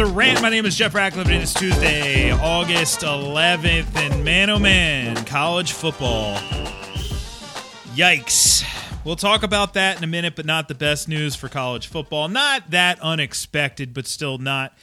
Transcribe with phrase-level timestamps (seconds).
[0.00, 0.40] is the rant.
[0.42, 3.96] My name is Jeff Ratcliffe, and it's Tuesday, August 11th.
[3.96, 6.36] And man, oh man, college football.
[7.94, 8.64] Yikes.
[9.04, 12.28] We'll talk about that in a minute, but not the best news for college football.
[12.28, 14.76] Not that unexpected, but still not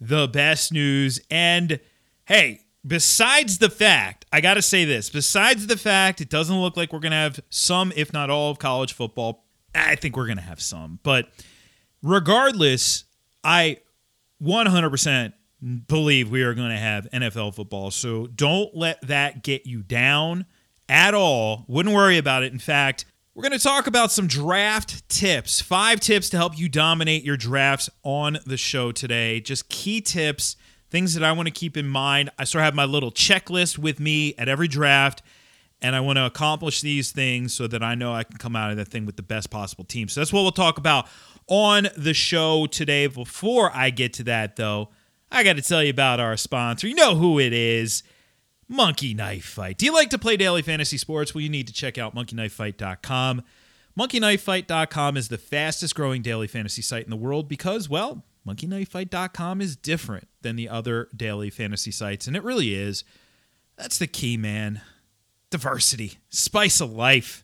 [0.00, 1.20] the best news.
[1.30, 1.80] And
[2.26, 6.76] hey, besides the fact, I got to say this besides the fact it doesn't look
[6.76, 10.26] like we're going to have some, if not all, of college football, I think we're
[10.26, 10.98] going to have some.
[11.02, 11.28] But
[12.02, 13.04] regardless,
[13.44, 13.78] I
[14.42, 15.32] 100%
[15.86, 17.90] believe we are going to have NFL football.
[17.90, 20.46] So don't let that get you down
[20.88, 21.64] at all.
[21.68, 22.52] Wouldn't worry about it.
[22.52, 25.60] In fact, we're going to talk about some draft tips.
[25.60, 29.40] Five tips to help you dominate your drafts on the show today.
[29.40, 30.56] Just key tips,
[30.90, 32.30] things that I want to keep in mind.
[32.38, 35.22] I sort of have my little checklist with me at every draft,
[35.80, 38.70] and I want to accomplish these things so that I know I can come out
[38.70, 40.08] of that thing with the best possible team.
[40.08, 41.08] So that's what we'll talk about
[41.48, 43.06] on the show today.
[43.06, 44.90] Before I get to that, though,
[45.30, 46.86] I got to tell you about our sponsor.
[46.86, 48.02] You know who it is.
[48.68, 49.76] Monkey Knife Fight.
[49.76, 51.34] Do you like to play daily fantasy sports?
[51.34, 53.42] Well, you need to check out monkeyknifefight.com.
[53.98, 59.76] Monkeyknifefight.com is the fastest growing daily fantasy site in the world because, well, monkeyknifefight.com is
[59.76, 63.04] different than the other daily fantasy sites, and it really is.
[63.76, 64.80] That's the key, man.
[65.50, 67.41] Diversity, spice of life.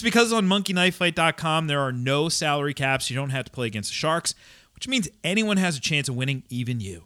[0.00, 3.10] It's because on monkeyknifefight.com there are no salary caps.
[3.10, 4.34] You don't have to play against the Sharks,
[4.74, 7.04] which means anyone has a chance of winning, even you.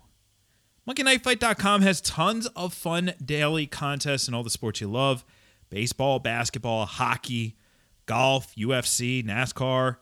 [0.88, 5.24] MonkeyKnifeFight.com has tons of fun daily contests and all the sports you love
[5.70, 7.56] baseball, basketball, hockey,
[8.06, 9.96] golf, UFC, NASCAR,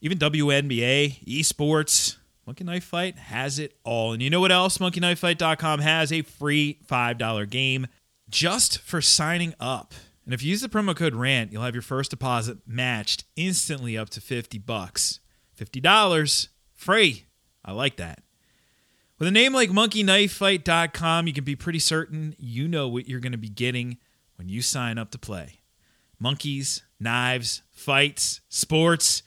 [0.00, 2.18] even WNBA, esports.
[2.46, 4.12] Monkey Knife Fight has it all.
[4.12, 4.78] And you know what else?
[4.78, 7.88] MonkeyKnifeFight.com has a free $5 game
[8.30, 9.92] just for signing up.
[10.28, 13.96] And if you use the promo code RANT, you'll have your first deposit matched instantly
[13.96, 15.20] up to 50 bucks.
[15.58, 17.24] $50 free.
[17.64, 18.22] I like that.
[19.18, 23.32] With a name like monkeyknifefight.com, you can be pretty certain you know what you're going
[23.32, 23.96] to be getting
[24.36, 25.60] when you sign up to play.
[26.18, 29.22] Monkeys, knives, fights, sports.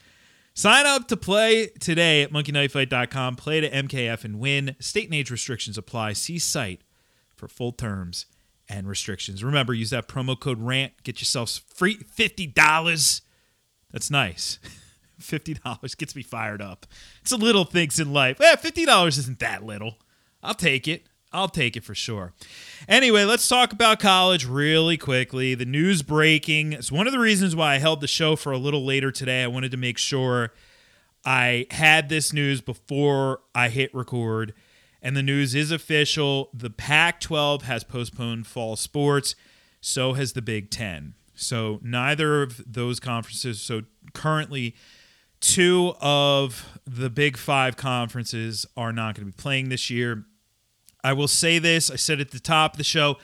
[0.53, 3.37] Sign up to play today at monkeyknifefight.com.
[3.37, 4.75] Play to MKF and win.
[4.79, 6.13] State and age restrictions apply.
[6.13, 6.81] See site
[7.35, 8.27] for full terms
[8.71, 9.43] and restrictions.
[9.43, 10.93] Remember, use that promo code RANT.
[11.03, 13.21] Get yourselves free $50.
[13.91, 14.59] That's nice.
[15.21, 16.85] $50 gets me fired up.
[17.21, 18.37] It's a little things in life.
[18.39, 19.97] Yeah, $50 isn't that little.
[20.41, 21.05] I'll take it.
[21.33, 22.33] I'll take it for sure.
[22.87, 25.53] Anyway, let's talk about college really quickly.
[25.53, 26.73] The news breaking.
[26.73, 29.43] It's one of the reasons why I held the show for a little later today.
[29.43, 30.51] I wanted to make sure
[31.23, 34.53] I had this news before I hit record.
[35.01, 36.49] And the news is official.
[36.53, 39.35] The Pac 12 has postponed fall sports,
[39.79, 41.15] so has the Big Ten.
[41.33, 43.81] So neither of those conferences, so
[44.13, 44.75] currently,
[45.39, 50.25] two of the Big Five conferences are not going to be playing this year.
[51.03, 53.17] I will say this I said at the top of the show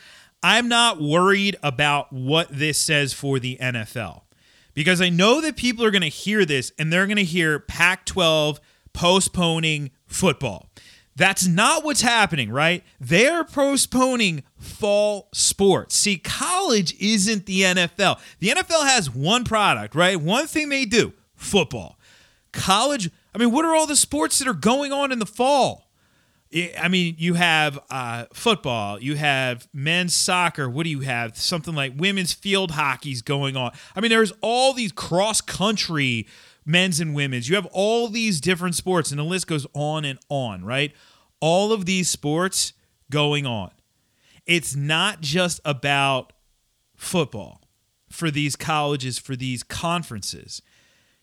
[0.44, 4.22] I'm not worried about what this says for the NFL
[4.74, 7.60] because I know that people are going to hear this and they're going to hear
[7.60, 8.60] Pac 12
[8.94, 10.70] postponing football.
[11.18, 12.84] That's not what's happening, right?
[13.00, 15.96] They're postponing fall sports.
[15.96, 18.20] See, college isn't the NFL.
[18.40, 20.22] The NFL has one product, right?
[20.22, 21.98] One thing they do football.
[22.54, 25.90] College, I mean, what are all the sports that are going on in the fall?
[26.80, 30.70] I mean, you have uh, football, you have men's soccer.
[30.70, 31.36] What do you have?
[31.36, 33.72] Something like women's field hockey's going on.
[33.96, 36.28] I mean, there's all these cross country
[36.68, 37.50] men's and women's.
[37.50, 40.94] You have all these different sports, and the list goes on and on, right?
[41.40, 42.74] All of these sports
[43.10, 43.72] going on.
[44.46, 46.34] It's not just about
[46.96, 47.62] football
[48.10, 50.62] for these colleges, for these conferences.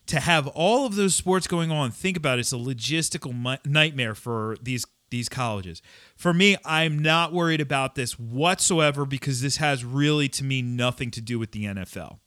[0.07, 4.13] To have all of those sports going on, think about it, it's a logistical nightmare
[4.13, 5.81] for these these colleges.
[6.15, 11.11] For me, I'm not worried about this whatsoever because this has really to me nothing
[11.11, 12.19] to do with the NFL.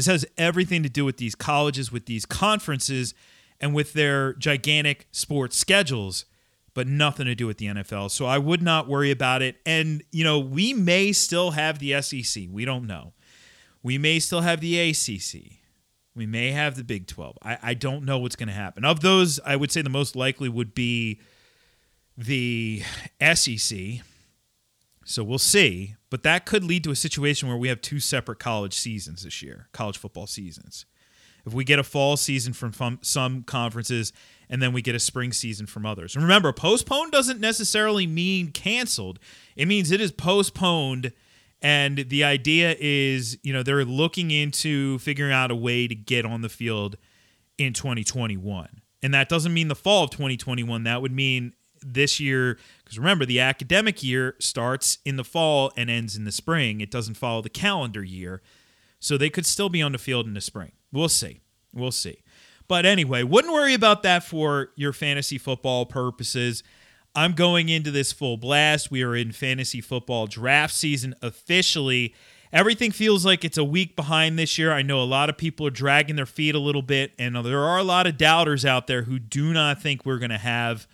[0.00, 3.12] This has everything to do with these colleges, with these conferences,
[3.60, 6.24] and with their gigantic sports schedules,
[6.72, 8.10] but nothing to do with the NFL.
[8.10, 9.56] So I would not worry about it.
[9.66, 12.44] And, you know, we may still have the SEC.
[12.50, 13.12] We don't know.
[13.82, 15.58] We may still have the ACC.
[16.14, 17.36] We may have the Big 12.
[17.42, 18.86] I, I don't know what's going to happen.
[18.86, 21.20] Of those, I would say the most likely would be
[22.16, 22.82] the
[23.20, 24.00] SEC.
[25.04, 25.96] So we'll see.
[26.10, 29.42] But that could lead to a situation where we have two separate college seasons this
[29.42, 30.86] year, college football seasons.
[31.46, 34.12] If we get a fall season from some conferences
[34.50, 36.14] and then we get a spring season from others.
[36.14, 39.18] And remember, postponed doesn't necessarily mean canceled,
[39.56, 41.12] it means it is postponed.
[41.62, 46.24] And the idea is, you know, they're looking into figuring out a way to get
[46.24, 46.96] on the field
[47.58, 48.80] in 2021.
[49.02, 50.84] And that doesn't mean the fall of 2021.
[50.84, 51.52] That would mean
[51.82, 52.58] this year
[52.90, 56.80] because remember the academic year starts in the fall and ends in the spring.
[56.80, 58.42] It doesn't follow the calendar year.
[58.98, 60.72] So they could still be on the field in the spring.
[60.90, 61.40] We'll see.
[61.72, 62.24] We'll see.
[62.66, 66.64] But anyway, wouldn't worry about that for your fantasy football purposes.
[67.14, 68.90] I'm going into this full blast.
[68.90, 72.12] We are in fantasy football draft season officially.
[72.52, 74.72] Everything feels like it's a week behind this year.
[74.72, 77.60] I know a lot of people are dragging their feet a little bit, and there
[77.60, 80.88] are a lot of doubters out there who do not think we're going to have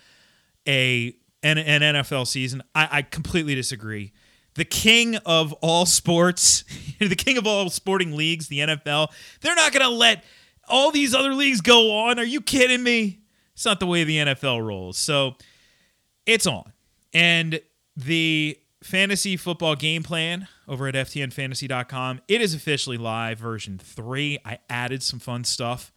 [0.69, 1.17] a
[1.47, 2.63] an, an NFL season.
[2.75, 4.13] I, I completely disagree.
[4.55, 6.65] The king of all sports,
[6.99, 9.09] the king of all sporting leagues, the NFL,
[9.41, 10.25] they're not going to let
[10.69, 12.19] all these other leagues go on.
[12.19, 13.21] Are you kidding me?
[13.55, 14.99] It's not the way the NFL rolls.
[14.99, 15.37] So
[16.27, 16.73] it's on.
[17.13, 17.61] And
[17.97, 24.39] the fantasy football game plan over at ftnfantasy.com, it is officially live, version three.
[24.45, 25.93] I added some fun stuff.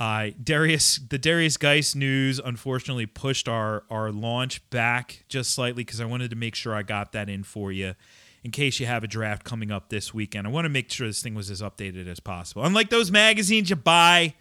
[0.00, 6.00] Uh, Derrius, the Derrius Guice news unfortunately pushed our our launch back just slightly because
[6.00, 7.94] I wanted to make sure I got that in for you
[8.42, 10.46] in case you have a draft coming up this weekend.
[10.46, 12.64] I want to make sure this thing was as updated as possible.
[12.64, 14.34] Unlike those magazines you buy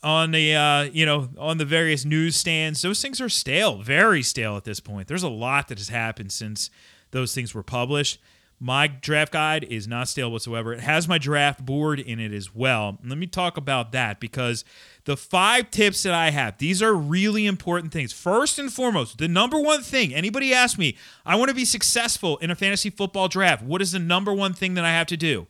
[0.00, 4.56] on the uh, you know on the various newsstands, those things are stale, very stale
[4.56, 5.08] at this point.
[5.08, 6.70] There's a lot that has happened since
[7.10, 8.20] those things were published.
[8.60, 10.72] My draft guide is not stale whatsoever.
[10.72, 12.98] It has my draft board in it as well.
[13.04, 14.64] Let me talk about that because
[15.04, 18.12] the five tips that I have, these are really important things.
[18.12, 22.36] First and foremost, the number one thing, anybody ask me, I want to be successful
[22.38, 23.62] in a fantasy football draft.
[23.62, 25.46] What is the number one thing that I have to do?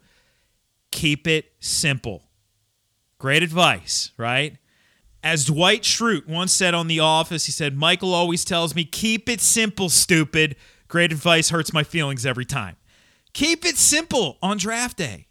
[0.90, 2.24] Keep it simple.
[3.16, 4.58] Great advice, right?
[5.22, 9.28] As Dwight Schrute once said on The Office, he said, Michael always tells me, keep
[9.30, 10.56] it simple, stupid.
[10.88, 12.76] Great advice hurts my feelings every time.
[13.32, 15.26] Keep it simple on draft day.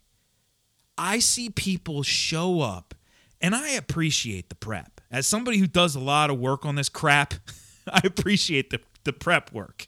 [0.97, 2.95] I see people show up,
[3.39, 5.01] and I appreciate the prep.
[5.11, 7.35] As somebody who does a lot of work on this crap,
[7.87, 9.87] I appreciate the, the prep work.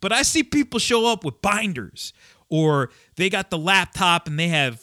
[0.00, 2.12] But I see people show up with binders,
[2.48, 4.82] or they got the laptop and they have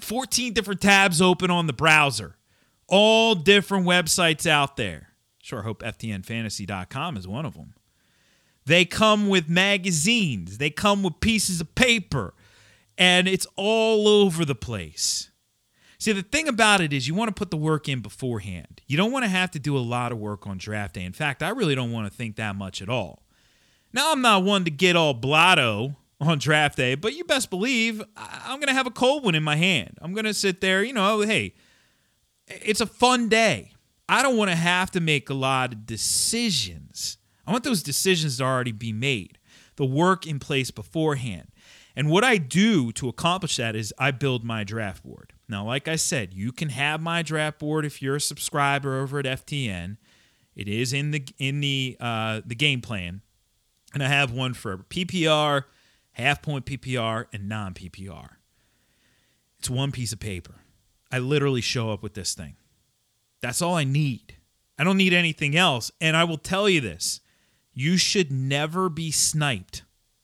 [0.00, 2.36] 14 different tabs open on the browser,
[2.88, 5.08] all different websites out there.
[5.42, 7.74] Sure, hope FTNFantasy.com is one of them.
[8.66, 12.34] They come with magazines, they come with pieces of paper,
[12.98, 15.30] and it's all over the place.
[15.98, 18.82] See, the thing about it is you want to put the work in beforehand.
[18.86, 21.04] You don't want to have to do a lot of work on draft day.
[21.04, 23.22] In fact, I really don't want to think that much at all.
[23.92, 28.02] Now, I'm not one to get all blotto on draft day, but you best believe
[28.16, 29.96] I'm going to have a cold one in my hand.
[30.02, 31.54] I'm going to sit there, you know, hey,
[32.46, 33.72] it's a fun day.
[34.08, 37.18] I don't want to have to make a lot of decisions.
[37.46, 39.38] I want those decisions to already be made,
[39.76, 41.48] the work in place beforehand.
[41.94, 45.32] And what I do to accomplish that is I build my draft board.
[45.48, 49.18] Now, like I said, you can have my draft board if you're a subscriber over
[49.18, 49.96] at FTN.
[50.54, 53.22] It is in the in the uh, the game plan,
[53.94, 55.64] and I have one for PPR,
[56.12, 58.30] half point PPR, and non PPR.
[59.58, 60.56] It's one piece of paper.
[61.12, 62.56] I literally show up with this thing.
[63.40, 64.36] That's all I need.
[64.78, 65.90] I don't need anything else.
[66.00, 67.20] And I will tell you this
[67.78, 69.82] you should never be sniped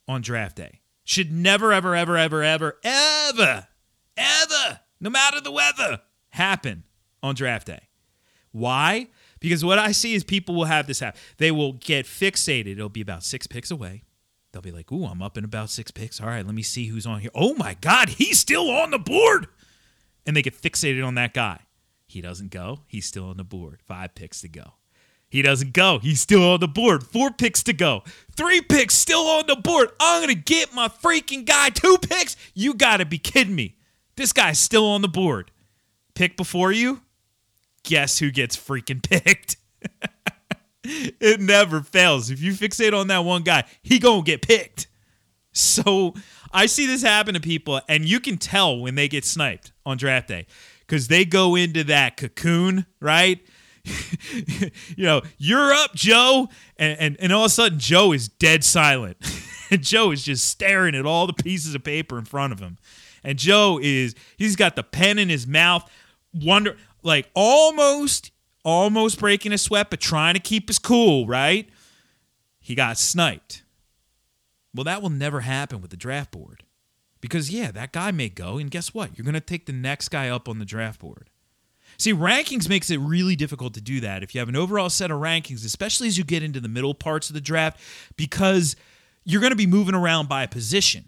[0.09, 0.81] on draft day.
[1.05, 3.69] Should never, ever, ever, ever, ever, ever,
[4.17, 6.85] ever, no matter the weather, happen
[7.23, 7.89] on draft day.
[8.53, 9.09] Why?
[9.39, 11.21] Because what I see is people will have this happen.
[11.37, 12.73] They will get fixated.
[12.73, 14.05] It'll be about six picks away.
[14.53, 16.23] They'll be like, ooh, I'm up in about six picks.
[16.23, 17.31] All right, let me see who's on here.
[17.35, 19.47] Oh my God, he's still on the board.
[20.25, 21.61] And they get fixated on that guy.
[22.07, 22.81] He doesn't go.
[22.87, 23.81] He's still on the board.
[23.83, 24.73] Five picks to go.
[25.33, 25.99] He doesn't go.
[25.99, 27.03] He's still on the board.
[27.05, 28.03] Four picks to go.
[28.37, 29.89] Three picks still on the board.
[29.99, 32.37] I'm going to get my freaking guy two picks.
[32.53, 33.79] You got to be kidding me.
[34.17, 35.51] This guy's still on the board.
[36.15, 37.01] Pick before you?
[37.83, 39.57] Guess who gets freaking picked?
[40.85, 42.31] it never fails.
[42.31, 44.87] If you fixate on that one guy, he going to get picked.
[45.53, 46.13] So
[46.53, 49.97] I see this happen to people, and you can tell when they get sniped on
[49.97, 50.45] draft day
[50.81, 53.41] because they go into that cocoon, right?
[54.97, 56.49] you know, you're up, Joe.
[56.77, 59.17] And, and, and all of a sudden, Joe is dead silent.
[59.71, 62.79] and Joe is just staring at all the pieces of paper in front of him.
[63.25, 65.89] And Joe is, he's got the pen in his mouth,
[66.33, 68.33] wonder, like almost,
[68.65, 71.69] almost breaking a sweat, but trying to keep his cool, right?
[72.61, 73.63] He got sniped.
[74.75, 76.65] Well, that will never happen with the draft board.
[77.21, 79.17] Because, yeah, that guy may go, and guess what?
[79.17, 81.31] You're going to take the next guy up on the draft board.
[82.03, 85.13] See, rankings makes it really difficult to do that if you have an overall set
[85.13, 87.79] of rankings, especially as you get into the middle parts of the draft,
[88.17, 88.75] because
[89.23, 91.05] you're going to be moving around by position.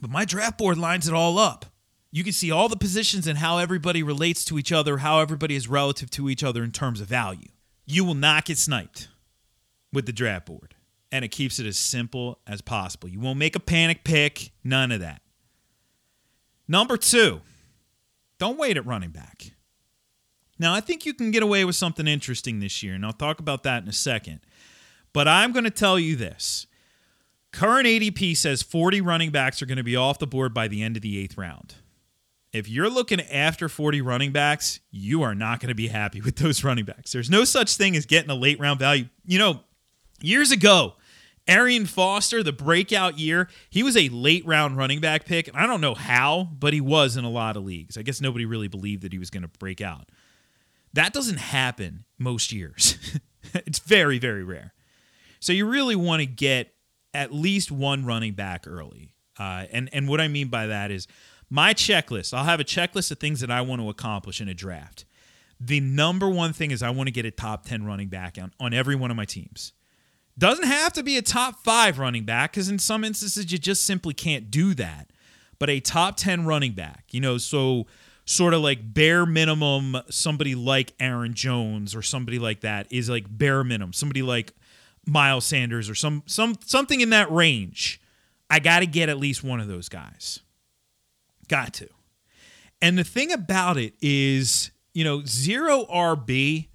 [0.00, 1.66] But my draft board lines it all up.
[2.10, 5.54] You can see all the positions and how everybody relates to each other, how everybody
[5.54, 7.50] is relative to each other in terms of value.
[7.84, 9.08] You will not get sniped
[9.92, 10.76] with the draft board.
[11.12, 13.10] And it keeps it as simple as possible.
[13.10, 15.20] You won't make a panic pick, none of that.
[16.66, 17.42] Number two,
[18.38, 19.52] don't wait at running back.
[20.58, 23.40] Now, I think you can get away with something interesting this year, and I'll talk
[23.40, 24.40] about that in a second.
[25.12, 26.66] But I'm going to tell you this
[27.52, 30.82] current ADP says 40 running backs are going to be off the board by the
[30.82, 31.76] end of the eighth round.
[32.52, 36.36] If you're looking after 40 running backs, you are not going to be happy with
[36.36, 37.12] those running backs.
[37.12, 39.06] There's no such thing as getting a late round value.
[39.24, 39.60] You know,
[40.20, 40.94] years ago,
[41.48, 45.48] Arian Foster, the breakout year, he was a late round running back pick.
[45.48, 47.96] And I don't know how, but he was in a lot of leagues.
[47.96, 50.10] I guess nobody really believed that he was going to break out.
[50.96, 52.96] That doesn't happen most years.
[53.54, 54.72] it's very, very rare.
[55.40, 56.72] So you really want to get
[57.12, 59.12] at least one running back early.
[59.38, 61.06] Uh, and, and what I mean by that is
[61.50, 64.54] my checklist, I'll have a checklist of things that I want to accomplish in a
[64.54, 65.04] draft.
[65.60, 68.54] The number one thing is I want to get a top 10 running back on,
[68.58, 69.74] on every one of my teams.
[70.38, 73.84] Doesn't have to be a top five running back because in some instances you just
[73.84, 75.10] simply can't do that.
[75.58, 77.86] But a top 10 running back, you know, so
[78.26, 83.24] sort of like bare minimum, somebody like Aaron Jones or somebody like that is like
[83.28, 83.94] bare minimum.
[83.94, 84.52] Somebody like
[85.06, 88.00] Miles Sanders or some some something in that range.
[88.50, 90.40] I got to get at least one of those guys.
[91.48, 91.88] Got to.
[92.82, 96.68] And the thing about it is, you know, zero RB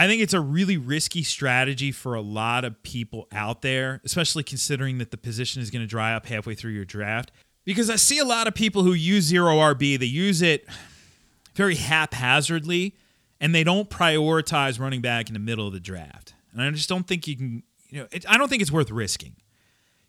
[0.00, 4.42] I think it's a really risky strategy for a lot of people out there, especially
[4.42, 7.32] considering that the position is going to dry up halfway through your draft.
[7.70, 10.66] Because I see a lot of people who use zero RB, they use it
[11.54, 12.96] very haphazardly
[13.40, 16.34] and they don't prioritize running back in the middle of the draft.
[16.52, 18.90] And I just don't think you can, you know, it, I don't think it's worth
[18.90, 19.36] risking.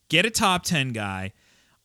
[0.10, 1.34] Get a top 10 guy.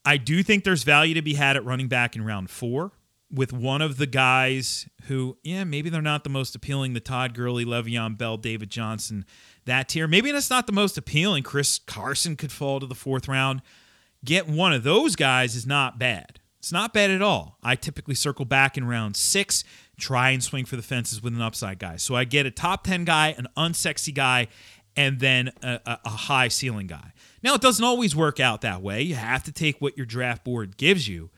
[0.02, 2.92] I do think there's value to be had at running back in round four
[3.30, 7.34] with one of the guys who, yeah, maybe they're not the most appealing, the Todd
[7.34, 9.26] Gurley, Le'Veon Bell, David Johnson,
[9.66, 10.08] that tier.
[10.08, 11.42] Maybe that's not the most appealing.
[11.42, 13.60] Chris Carson could fall to the fourth round.
[14.26, 16.40] Get one of those guys is not bad.
[16.58, 17.58] It's not bad at all.
[17.62, 19.64] I typically circle back in round six,
[19.98, 21.96] try and swing for the fences with an upside guy.
[21.96, 24.48] So I get a top 10 guy, an unsexy guy,
[24.96, 27.12] and then a, a, a high ceiling guy.
[27.42, 29.00] Now, it doesn't always work out that way.
[29.02, 31.30] You have to take what your draft board gives you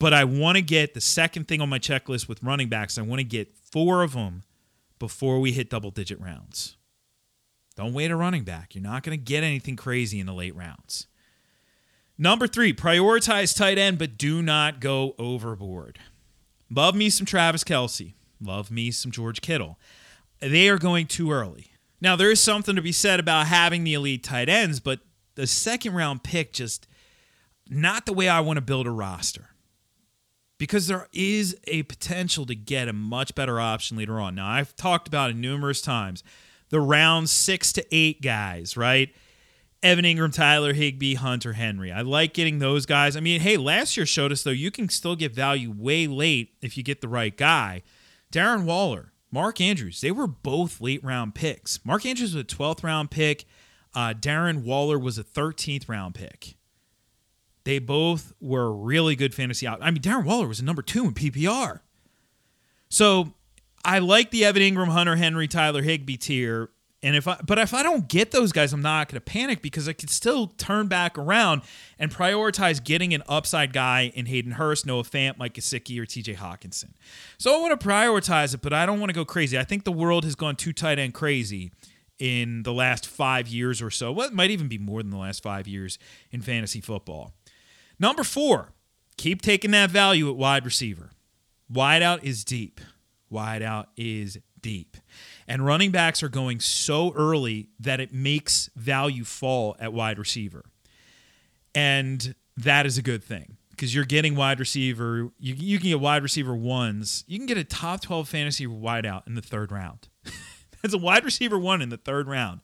[0.00, 2.98] but I want to get the second thing on my checklist with running backs.
[2.98, 4.42] I want to get four of them
[4.98, 6.78] before we hit double digit rounds.
[7.76, 8.74] Don't wait a running back.
[8.74, 11.06] You're not going to get anything crazy in the late rounds.
[12.20, 15.98] Number three, prioritize tight end, but do not go overboard.
[16.68, 18.12] Love me some Travis Kelce.
[18.42, 19.78] Love me some George Kittle.
[20.38, 21.68] They are going too early.
[21.98, 25.00] Now, there is something to be said about having the elite tight ends, but
[25.34, 26.86] the second round pick just
[27.70, 29.48] not the way I want to build a roster
[30.58, 34.34] because there is a potential to get a much better option later on.
[34.34, 36.22] Now, I've talked about it numerous times
[36.68, 39.08] the round six to eight guys, right?
[39.82, 41.90] Evan Engram, Tyler Higbee, Hunter Henry.
[41.90, 43.16] I like getting those guys.
[43.16, 46.54] I mean, hey, last year showed us, though, you can still get value way late
[46.60, 47.82] if you get the right guy.
[48.30, 51.84] Darren Waller, Mark Andrews, they were both late round picks.
[51.84, 53.46] Mark Andrews was a 12th round pick,
[53.94, 56.56] uh, Darren Waller was a 13th round pick.
[57.64, 59.78] They both were really good fantasy out.
[59.82, 61.80] I mean, Darren Waller was a number two in PPR.
[62.88, 63.34] So
[63.84, 66.70] I like the Evan Engram, Hunter Henry, Tyler Higbee tier.
[67.02, 69.62] And if I, but if I don't get those guys, I'm not going to panic
[69.62, 71.62] because I could still turn back around
[71.98, 76.36] and prioritize getting an upside guy in Hayden Hurst, Noah Fant, Mike Gesicki, or TJ
[76.36, 76.90] Hockenson.
[77.38, 79.58] So I want to prioritize it, but I don't want to go crazy.
[79.58, 81.72] I think the world has gone too tight end crazy
[82.18, 84.12] in the last five years or so.
[84.12, 85.98] Well, might even be more than the last five years
[86.30, 87.32] in fantasy football.
[87.98, 88.72] Number four,
[89.16, 91.10] keep taking that value at wide receiver.
[91.72, 92.80] Wideout is deep.
[93.32, 94.98] Wideout is deep.
[95.50, 100.64] And running backs are going so early that it makes value fall at wide receiver.
[101.74, 105.32] And that is a good thing because you're getting wide receiver.
[105.40, 107.24] You, you can get wide receiver ones.
[107.26, 110.06] You can get a top 12 fantasy wideout in the third round.
[110.82, 112.60] That's a wide receiver one in the third round.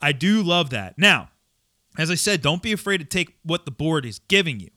[0.00, 0.96] I do love that.
[0.96, 1.28] Now,
[1.98, 4.70] as I said, don't be afraid to take what the board is giving you.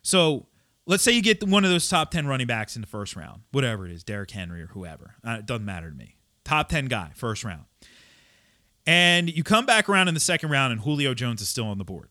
[0.00, 0.46] So
[0.86, 3.42] let's say you get one of those top 10 running backs in the first round,
[3.50, 5.16] whatever it is, Derrick Henry or whoever.
[5.22, 6.16] Uh, it doesn't matter to me.
[6.44, 7.64] Top 10 guy, first round.
[8.86, 11.78] And you come back around in the second round, and Julio Jones is still on
[11.78, 12.08] the board.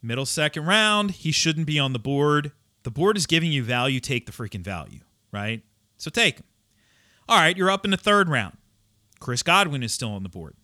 [0.00, 2.52] Middle second round, he shouldn't be on the board.
[2.84, 5.00] The board is giving you value, take the freaking value,
[5.32, 5.62] right?
[5.96, 6.44] So take him.
[7.28, 8.56] All right, you're up in the third round.
[9.18, 10.54] Chris Godwin is still on the board.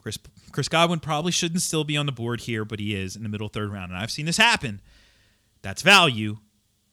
[0.00, 0.18] Chris
[0.52, 3.28] Chris Godwin probably shouldn't still be on the board here, but he is in the
[3.28, 3.90] middle third round.
[3.90, 4.80] And I've seen this happen.
[5.62, 6.38] That's value.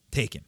[0.09, 0.45] Take him.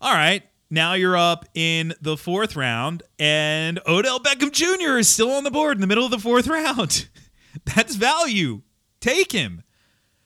[0.00, 0.42] All right.
[0.72, 4.98] Now you're up in the fourth round, and Odell Beckham Jr.
[4.98, 7.08] is still on the board in the middle of the fourth round.
[7.64, 8.62] That's value.
[9.00, 9.64] Take him.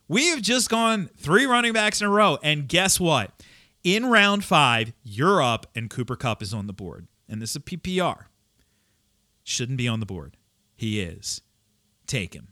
[0.07, 3.43] We have just gone three running backs in a row, and guess what?
[3.83, 7.07] In round five, you're up, and Cooper Kupp is on the board.
[7.27, 8.25] And this is a PPR.
[9.45, 10.37] Shouldn't be on the board.
[10.77, 11.41] He is.
[12.07, 12.49] Take him.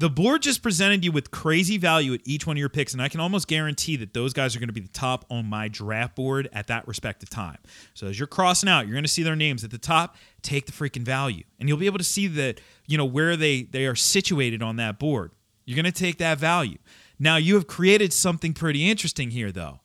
[0.00, 3.02] The board just presented you with crazy value at each one of your picks, and
[3.02, 5.68] I can almost guarantee that those guys are going to be the top on my
[5.68, 7.58] draft board at that respective time.
[7.92, 10.16] So as you're crossing out, you're going to see their names at the top.
[10.40, 13.64] Take the freaking value, and you'll be able to see that you know where they
[13.64, 15.32] they are situated on that board.
[15.66, 16.78] You're going to take that value.
[17.18, 19.80] Now you have created something pretty interesting here, though.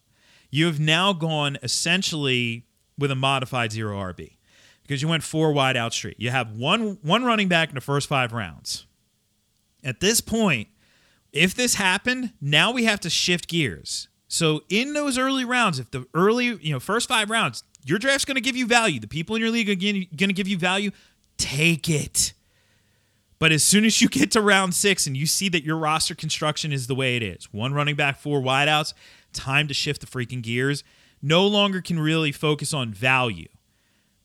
[0.49, 2.67] You have now gone essentially
[2.97, 4.37] with a modified zero RB
[4.83, 6.15] because you went four wide out street.
[6.19, 8.85] You have one one running back in the first five rounds
[9.85, 10.67] at this point,
[11.31, 14.07] if this happened, now we have to shift gears.
[14.27, 18.25] So in those early rounds, if the early, you know, first five rounds, your draft's
[18.25, 18.99] going to give you value.
[18.99, 20.91] The people in your league are going to give you value.
[21.37, 22.33] Take it.
[23.37, 26.15] But as soon as you get to round six and you see that your roster
[26.15, 28.93] construction is the way it is, one running back, four wideouts,
[29.33, 30.83] time to shift the freaking gears.
[31.21, 33.47] No longer can really focus on value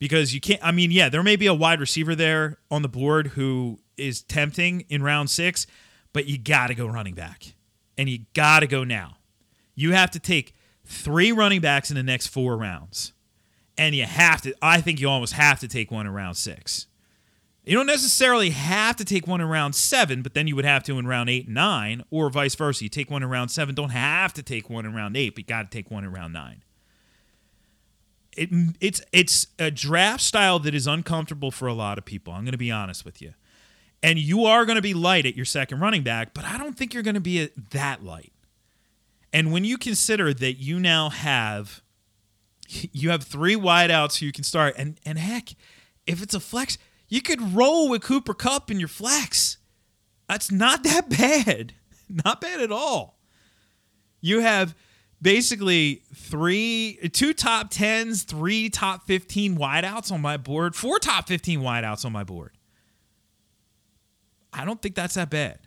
[0.01, 0.59] because you can't.
[0.63, 4.23] I mean, yeah, there may be a wide receiver there on the board who is
[4.23, 5.67] tempting in round six,
[6.11, 7.53] but you got to go running back.
[7.99, 9.17] And you got to go now.
[9.75, 13.13] You have to take three running backs in the next four rounds.
[13.77, 16.87] And you have to, I think you almost have to take one in round six.
[17.63, 20.81] You don't necessarily have to take one in round seven, but then you would have
[20.85, 22.83] to in round eight and nine, or vice versa.
[22.83, 25.39] You take one in round seven, don't have to take one in round eight, but
[25.39, 26.63] you got to take one in round nine.
[28.37, 32.33] It, it's it's a draft style that is uncomfortable for a lot of people.
[32.33, 33.33] I'm going to be honest with you
[34.03, 36.75] and you are going to be light at your second running back, but I don't
[36.77, 38.33] think you're going to be that light.
[39.33, 41.81] And when you consider that you now have
[42.67, 45.49] you have three wideouts you can start, and and heck,
[46.07, 49.57] if it's a flex, you could roll with Cooper Kupp in your flex.
[50.27, 51.09] That's not that
[51.45, 51.73] bad.
[52.09, 53.19] Not bad at all.
[54.19, 54.75] You have
[55.21, 61.61] basically three two top tens, three top 15 wideouts on my board, four top 15
[61.61, 62.57] wideouts on my board.
[64.53, 65.59] I don't think that's that bad.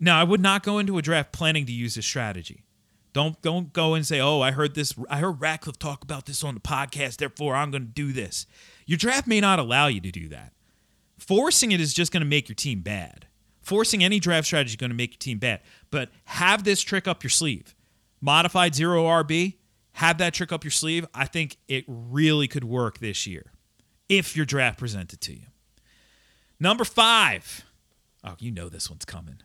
[0.00, 2.64] Now, I would not go into a draft planning to use this strategy.
[3.12, 4.92] Don't don't go and say, "Oh, I heard this.
[5.08, 7.18] I heard Ratcliffe talk about this on the podcast.
[7.18, 8.46] Therefore, I'm going to do this."
[8.86, 10.52] Your draft may not allow you to do that.
[11.18, 13.28] Forcing it is just going to make your team bad.
[13.62, 15.60] Forcing any draft strategy is going to make your team bad.
[15.90, 17.73] But have this trick up your sleeve.
[18.24, 19.56] Modified zero RB.
[19.92, 21.06] Have that trick up your sleeve.
[21.12, 23.52] I think it really could work this year
[24.08, 25.46] if your draft presented to you.
[26.58, 27.66] Number five.
[28.24, 29.42] Oh, you know this one's coming.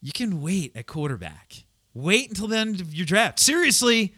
[0.00, 1.62] You can wait at quarterback.
[1.94, 3.38] Wait until the end of your draft.
[3.38, 4.12] Seriously,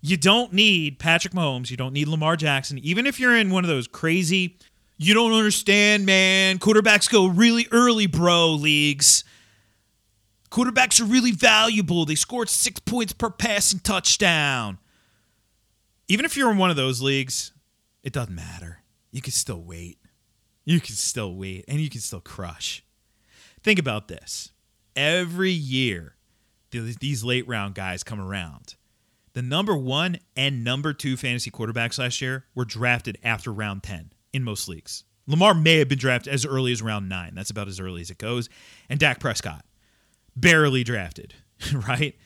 [0.00, 1.72] you don't need Patrick Mahomes.
[1.72, 2.78] You don't need Lamar Jackson.
[2.78, 4.58] Even if you're in one of those crazy,
[4.96, 6.60] you don't understand, man.
[6.60, 9.24] Quarterbacks go really early, bro, leagues.
[10.54, 12.04] Quarterbacks are really valuable.
[12.04, 14.78] They scored six points per passing touchdown.
[16.06, 17.50] Even if you're in one of those leagues,
[18.04, 18.84] it doesn't matter.
[19.10, 19.98] You can still wait.
[20.64, 22.84] You can still wait and you can still crush.
[23.64, 24.52] Think about this.
[24.94, 26.14] Every year,
[26.70, 28.76] these late round guys come around.
[29.32, 34.12] The number one and number two fantasy quarterbacks last year were drafted after round 10
[34.32, 35.02] in most leagues.
[35.26, 37.34] Lamar may have been drafted as early as round nine.
[37.34, 38.48] That's about as early as it goes.
[38.88, 39.64] And Dak Prescott,
[40.36, 41.34] barely drafted,
[41.88, 42.16] right?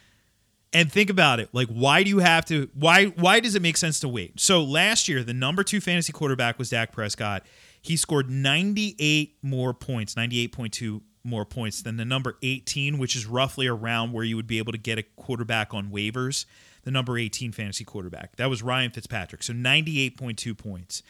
[0.72, 1.48] And think about it.
[1.52, 2.68] Like, why do you have to?
[2.74, 4.38] Why why does it make sense to wait?
[4.38, 7.46] So last year, the number two fantasy quarterback was Dak Prescott.
[7.80, 13.66] He scored 98 more points, 98.2 more points than the number 18, which is roughly
[13.66, 16.44] around where you would be able to get a quarterback on waivers,
[16.82, 18.36] the number 18 fantasy quarterback.
[18.36, 19.42] That was Ryan Fitzpatrick.
[19.42, 21.02] So 98.2 points.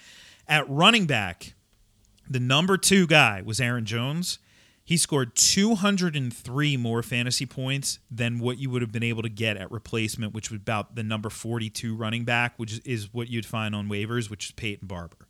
[0.47, 1.55] At running back,
[2.29, 4.39] the number two guy was Aaron Jones.
[4.89, 9.59] He scored 203 more fantasy points than what you would have been able to get
[9.59, 13.75] at replacement, which was about the number 42 running back, which is what you'd find
[13.75, 15.29] on waivers, which is Peyton Barber.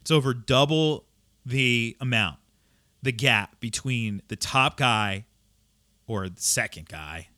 [0.00, 1.06] It's over double
[1.44, 2.38] the amount
[3.02, 5.24] the gap between the top guy
[6.06, 7.30] or the second guy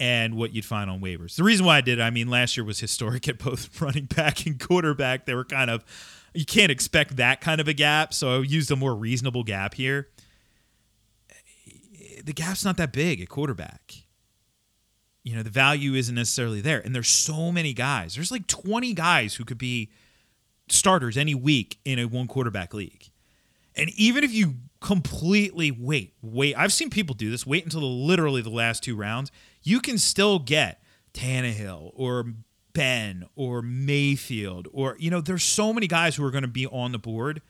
[0.00, 1.36] and what you'd find on waivers.
[1.36, 4.06] The reason why I did it, I mean, last year was historic at both running
[4.06, 5.26] back and quarterback.
[5.26, 5.84] They were kind of,
[6.32, 8.14] you can't expect that kind of a gap.
[8.14, 10.08] So I used a more reasonable gap here.
[12.26, 13.94] The gap's not that big at quarterback.
[15.22, 16.80] You know, the value isn't necessarily there.
[16.80, 18.16] And there's so many guys.
[18.16, 19.90] There's like 20 guys who could be
[20.68, 23.10] starters any week in a one quarterback league.
[23.76, 27.86] And even if you completely wait, wait, I've seen people do this, wait until the,
[27.86, 29.30] literally the last two rounds,
[29.62, 30.82] you can still get
[31.14, 32.24] Tannehill or
[32.72, 36.66] Ben or Mayfield or you know, there's so many guys who are going to be
[36.66, 37.40] on the board.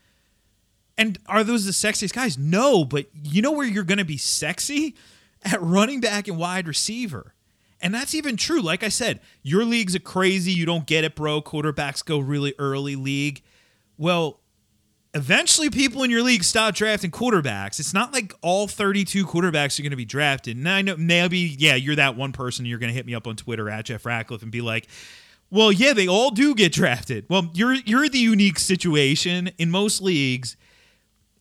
[0.98, 2.38] And are those the sexiest guys?
[2.38, 4.94] No, but you know where you're going to be sexy?
[5.44, 7.35] At running back and wide receiver.
[7.80, 8.61] And that's even true.
[8.61, 11.42] Like I said, your league's a crazy, you don't get it, bro.
[11.42, 13.42] Quarterbacks go really early league.
[13.98, 14.40] Well,
[15.14, 17.78] eventually people in your league stop drafting quarterbacks.
[17.78, 20.56] It's not like all 32 quarterbacks are going to be drafted.
[20.56, 22.66] And I know maybe, yeah, you're that one person.
[22.66, 24.88] You're going to hit me up on Twitter at Jeff Ratcliffe and be like,
[25.50, 27.26] well, yeah, they all do get drafted.
[27.28, 30.56] Well, you're you're the unique situation in most leagues.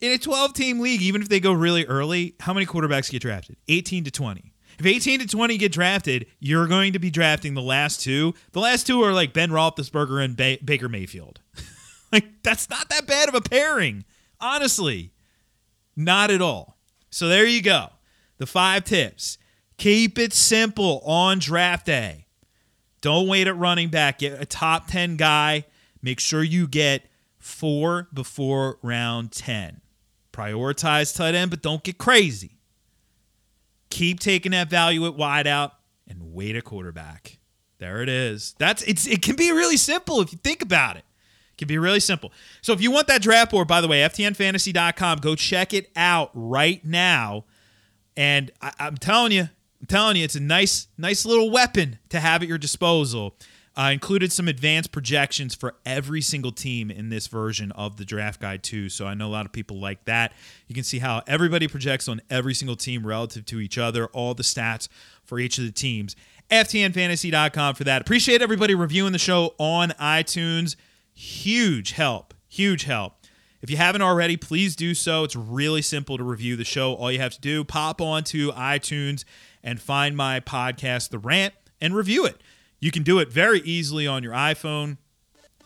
[0.02, 3.22] In a 12 team league, even if they go really early, how many quarterbacks get
[3.22, 3.58] drafted?
[3.68, 4.54] 18 to 20.
[4.78, 8.34] If 18 to 20 get drafted, you're going to be drafting the last two.
[8.52, 11.40] The last two are like Ben Roethlisberger and ba- Baker Mayfield.
[12.12, 14.04] like, that's not that bad of a pairing,
[14.40, 15.14] honestly.
[15.96, 16.78] Not at all.
[17.10, 17.88] So there you go.
[18.38, 19.38] The five tips.
[19.78, 22.26] Keep it simple on draft day.
[23.00, 24.20] Don't wait at running back.
[24.20, 25.66] Get a top 10 guy.
[26.02, 27.04] Make sure you get
[27.38, 29.82] four before round 10.
[30.36, 32.58] Prioritize tight end, but don't get crazy.
[33.90, 35.72] Keep taking that value at wideout
[36.10, 37.38] and wait a quarterback.
[37.78, 38.54] There it is.
[38.60, 41.06] That's it's it can be really simple if you think about it.
[41.54, 42.34] It can be really simple.
[42.62, 46.32] So if you want that draft board, by the way, FTNFantasy.com, go check it out
[46.34, 47.46] right now.
[48.18, 49.44] And I, I'm telling you,
[49.80, 53.38] I'm telling you, it's a nice, nice little weapon to have at your disposal.
[53.78, 58.40] I included some advanced projections for every single team in this version of the draft
[58.40, 58.88] guide, too.
[58.88, 60.32] So I know a lot of people like that.
[60.68, 64.34] You can see how everybody projects on every single team relative to each other, all
[64.34, 64.88] the stats
[65.24, 66.16] for each of the teams.
[66.50, 68.02] FTNFantasy.com for that.
[68.02, 70.76] Appreciate everybody reviewing the show on iTunes.
[71.14, 72.34] Huge help.
[72.48, 73.14] Huge help.
[73.62, 75.24] If you haven't already, please do so.
[75.24, 76.94] It's really simple to review the show.
[76.94, 79.26] All you have to do, pop onto iTunes
[79.64, 82.40] and find my podcast, The Rant, and review it.
[82.80, 84.98] You can do it very easily on your iPhone.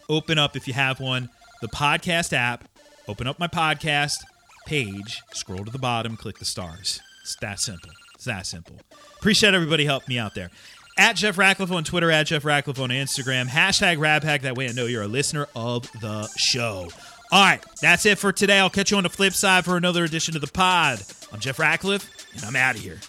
[0.09, 1.29] Open up, if you have one,
[1.61, 2.67] the podcast app,
[3.07, 4.17] open up my podcast
[4.65, 7.01] page, scroll to the bottom, click the stars.
[7.21, 7.91] It's that simple.
[8.15, 8.75] It's that simple.
[9.17, 10.49] Appreciate everybody helping me out there.
[10.97, 14.41] At Jeff Ratcliffe on Twitter, at Jeff Ratcliffe on Instagram, hashtag RabHack.
[14.41, 16.89] That way I know you're a listener of the show.
[17.31, 18.59] All right, that's it for today.
[18.59, 21.01] I'll catch you on the flip side for another edition of the pod.
[21.31, 22.99] I'm Jeff Ratcliffe, and I'm out of here.